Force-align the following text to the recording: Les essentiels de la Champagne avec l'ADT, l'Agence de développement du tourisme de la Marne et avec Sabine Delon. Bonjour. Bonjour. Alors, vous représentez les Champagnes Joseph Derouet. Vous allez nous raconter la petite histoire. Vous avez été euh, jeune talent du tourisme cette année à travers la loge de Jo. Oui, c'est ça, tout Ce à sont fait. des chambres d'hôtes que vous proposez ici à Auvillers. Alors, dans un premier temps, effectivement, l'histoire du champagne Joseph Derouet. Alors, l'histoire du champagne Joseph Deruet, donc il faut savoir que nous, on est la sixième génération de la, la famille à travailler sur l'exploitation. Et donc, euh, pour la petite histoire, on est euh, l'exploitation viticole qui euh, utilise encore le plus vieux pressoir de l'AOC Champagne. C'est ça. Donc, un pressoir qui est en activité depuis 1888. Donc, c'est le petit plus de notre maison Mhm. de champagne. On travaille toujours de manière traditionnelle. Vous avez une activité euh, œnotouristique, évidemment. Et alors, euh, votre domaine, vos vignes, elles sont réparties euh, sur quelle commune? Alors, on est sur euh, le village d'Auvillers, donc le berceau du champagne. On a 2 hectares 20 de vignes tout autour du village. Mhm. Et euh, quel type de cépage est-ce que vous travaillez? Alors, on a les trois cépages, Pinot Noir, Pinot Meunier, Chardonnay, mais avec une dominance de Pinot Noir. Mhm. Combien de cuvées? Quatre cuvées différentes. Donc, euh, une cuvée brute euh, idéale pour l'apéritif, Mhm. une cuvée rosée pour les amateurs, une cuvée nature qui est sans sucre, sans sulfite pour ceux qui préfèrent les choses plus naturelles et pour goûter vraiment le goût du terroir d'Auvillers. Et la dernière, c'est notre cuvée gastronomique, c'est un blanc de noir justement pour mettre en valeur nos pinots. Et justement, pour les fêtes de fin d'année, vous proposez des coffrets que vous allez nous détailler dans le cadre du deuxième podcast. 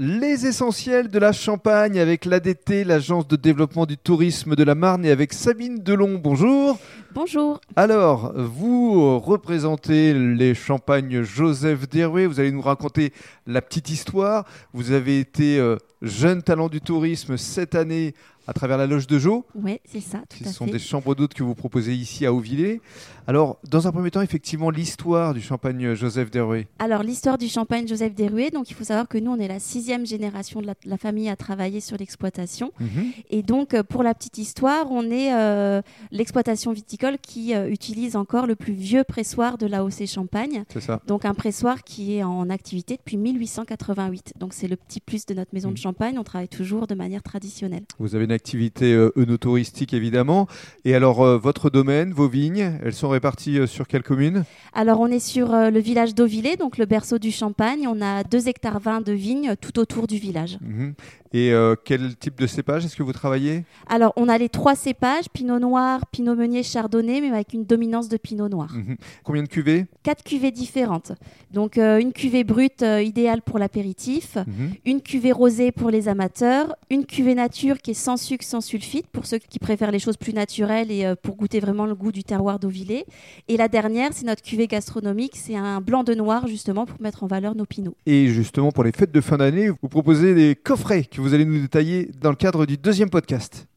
Les 0.00 0.46
essentiels 0.46 1.08
de 1.08 1.18
la 1.18 1.32
Champagne 1.32 1.98
avec 1.98 2.24
l'ADT, 2.24 2.84
l'Agence 2.84 3.26
de 3.26 3.34
développement 3.34 3.84
du 3.84 3.98
tourisme 3.98 4.54
de 4.54 4.62
la 4.62 4.76
Marne 4.76 5.04
et 5.04 5.10
avec 5.10 5.32
Sabine 5.32 5.82
Delon. 5.82 6.20
Bonjour. 6.22 6.78
Bonjour. 7.14 7.60
Alors, 7.74 8.32
vous 8.36 9.18
représentez 9.18 10.14
les 10.14 10.54
Champagnes 10.54 11.22
Joseph 11.24 11.88
Derouet. 11.88 12.26
Vous 12.26 12.38
allez 12.38 12.52
nous 12.52 12.62
raconter 12.62 13.12
la 13.48 13.60
petite 13.60 13.90
histoire. 13.90 14.44
Vous 14.72 14.92
avez 14.92 15.18
été 15.18 15.58
euh, 15.58 15.78
jeune 16.02 16.42
talent 16.42 16.68
du 16.68 16.80
tourisme 16.80 17.36
cette 17.36 17.74
année 17.74 18.14
à 18.46 18.54
travers 18.54 18.78
la 18.78 18.86
loge 18.86 19.06
de 19.06 19.18
Jo. 19.18 19.44
Oui, 19.54 19.78
c'est 19.84 20.00
ça, 20.00 20.22
tout 20.30 20.42
Ce 20.42 20.48
à 20.48 20.52
sont 20.52 20.64
fait. 20.64 20.70
des 20.72 20.78
chambres 20.78 21.14
d'hôtes 21.14 21.34
que 21.34 21.42
vous 21.42 21.54
proposez 21.54 21.94
ici 21.94 22.24
à 22.24 22.32
Auvillers. 22.32 22.80
Alors, 23.26 23.58
dans 23.68 23.86
un 23.86 23.92
premier 23.92 24.10
temps, 24.10 24.22
effectivement, 24.22 24.70
l'histoire 24.70 25.34
du 25.34 25.42
champagne 25.42 25.92
Joseph 25.94 26.30
Derouet. 26.30 26.66
Alors, 26.78 27.02
l'histoire 27.02 27.36
du 27.36 27.46
champagne 27.46 27.86
Joseph 27.86 28.14
Deruet, 28.14 28.48
donc 28.50 28.70
il 28.70 28.74
faut 28.74 28.84
savoir 28.84 29.06
que 29.06 29.18
nous, 29.18 29.30
on 29.32 29.38
est 29.38 29.48
la 29.48 29.58
sixième 29.60 30.06
génération 30.06 30.62
de 30.62 30.66
la, 30.66 30.72
la 30.86 30.96
famille 30.96 31.28
à 31.28 31.36
travailler 31.36 31.80
sur 31.82 31.98
l'exploitation. 31.98 32.72
Et 33.28 33.42
donc, 33.42 33.74
euh, 33.74 33.82
pour 33.82 34.02
la 34.02 34.14
petite 34.14 34.38
histoire, 34.38 34.90
on 34.90 35.02
est 35.10 35.34
euh, 35.34 35.82
l'exploitation 36.10 36.72
viticole 36.72 37.18
qui 37.20 37.54
euh, 37.54 37.68
utilise 37.68 38.16
encore 38.16 38.46
le 38.46 38.54
plus 38.56 38.72
vieux 38.72 39.04
pressoir 39.04 39.58
de 39.58 39.66
l'AOC 39.66 40.06
Champagne. 40.06 40.64
C'est 40.72 40.80
ça. 40.80 41.02
Donc, 41.06 41.26
un 41.26 41.34
pressoir 41.34 41.84
qui 41.84 42.14
est 42.16 42.22
en 42.22 42.48
activité 42.48 42.96
depuis 42.96 43.18
1888. 43.18 44.32
Donc, 44.38 44.54
c'est 44.54 44.68
le 44.68 44.76
petit 44.76 45.00
plus 45.00 45.26
de 45.26 45.34
notre 45.34 45.52
maison 45.52 45.68
Mhm. 45.68 45.74
de 45.74 45.78
champagne. 45.78 45.87
On 46.00 46.24
travaille 46.24 46.48
toujours 46.48 46.86
de 46.86 46.94
manière 46.94 47.22
traditionnelle. 47.22 47.84
Vous 47.98 48.14
avez 48.14 48.24
une 48.24 48.32
activité 48.32 48.92
euh, 48.92 49.12
œnotouristique, 49.16 49.94
évidemment. 49.94 50.46
Et 50.84 50.94
alors, 50.94 51.22
euh, 51.22 51.38
votre 51.38 51.70
domaine, 51.70 52.12
vos 52.12 52.28
vignes, 52.28 52.78
elles 52.84 52.94
sont 52.94 53.08
réparties 53.08 53.58
euh, 53.58 53.66
sur 53.66 53.86
quelle 53.86 54.02
commune? 54.02 54.44
Alors, 54.74 55.00
on 55.00 55.06
est 55.06 55.18
sur 55.18 55.54
euh, 55.54 55.70
le 55.70 55.80
village 55.80 56.14
d'Auvillers, 56.14 56.56
donc 56.56 56.78
le 56.78 56.86
berceau 56.86 57.18
du 57.18 57.30
champagne. 57.30 57.86
On 57.88 58.00
a 58.02 58.22
2 58.24 58.48
hectares 58.48 58.80
20 58.80 59.00
de 59.00 59.12
vignes 59.12 59.54
tout 59.60 59.78
autour 59.78 60.06
du 60.06 60.18
village. 60.18 60.58
Mhm. 60.60 60.94
Et 61.32 61.52
euh, 61.52 61.74
quel 61.84 62.16
type 62.16 62.38
de 62.38 62.46
cépage 62.46 62.84
est-ce 62.84 62.96
que 62.96 63.02
vous 63.02 63.12
travaillez? 63.12 63.64
Alors, 63.88 64.12
on 64.16 64.28
a 64.28 64.38
les 64.38 64.48
trois 64.48 64.74
cépages, 64.74 65.26
Pinot 65.32 65.58
Noir, 65.58 66.06
Pinot 66.10 66.34
Meunier, 66.34 66.62
Chardonnay, 66.62 67.20
mais 67.20 67.28
avec 67.30 67.52
une 67.52 67.64
dominance 67.64 68.08
de 68.08 68.16
Pinot 68.16 68.48
Noir. 68.48 68.72
Mhm. 68.74 68.96
Combien 69.24 69.42
de 69.42 69.48
cuvées? 69.48 69.86
Quatre 70.02 70.24
cuvées 70.24 70.50
différentes. 70.50 71.12
Donc, 71.52 71.76
euh, 71.78 71.98
une 71.98 72.12
cuvée 72.12 72.44
brute 72.44 72.82
euh, 72.82 73.02
idéale 73.02 73.42
pour 73.42 73.58
l'apéritif, 73.58 74.36
Mhm. 74.46 74.70
une 74.86 75.00
cuvée 75.02 75.32
rosée 75.32 75.72
pour 75.72 75.90
les 75.90 76.08
amateurs, 76.08 76.74
une 76.90 77.04
cuvée 77.04 77.34
nature 77.34 77.78
qui 77.78 77.90
est 77.90 77.94
sans 77.94 78.16
sucre, 78.16 78.44
sans 78.44 78.60
sulfite 78.60 79.06
pour 79.08 79.26
ceux 79.26 79.38
qui 79.38 79.58
préfèrent 79.58 79.90
les 79.90 79.98
choses 79.98 80.16
plus 80.16 80.32
naturelles 80.32 80.90
et 80.90 81.12
pour 81.22 81.36
goûter 81.36 81.60
vraiment 81.60 81.86
le 81.86 81.94
goût 81.94 82.12
du 82.12 82.24
terroir 82.24 82.58
d'Auvillers. 82.58 83.04
Et 83.48 83.56
la 83.56 83.68
dernière, 83.68 84.10
c'est 84.12 84.24
notre 84.26 84.42
cuvée 84.42 84.66
gastronomique, 84.66 85.32
c'est 85.36 85.56
un 85.56 85.80
blanc 85.80 86.04
de 86.04 86.14
noir 86.14 86.46
justement 86.46 86.86
pour 86.86 87.00
mettre 87.00 87.24
en 87.24 87.26
valeur 87.26 87.54
nos 87.54 87.64
pinots. 87.66 87.94
Et 88.06 88.28
justement, 88.28 88.70
pour 88.72 88.84
les 88.84 88.92
fêtes 88.92 89.12
de 89.12 89.20
fin 89.20 89.36
d'année, 89.36 89.68
vous 89.70 89.88
proposez 89.88 90.34
des 90.34 90.54
coffrets 90.54 91.04
que 91.18 91.22
vous 91.22 91.34
allez 91.34 91.44
nous 91.44 91.58
détailler 91.58 92.12
dans 92.20 92.30
le 92.30 92.36
cadre 92.36 92.64
du 92.64 92.76
deuxième 92.76 93.10
podcast. 93.10 93.66